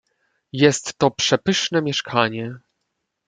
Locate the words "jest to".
0.53-1.11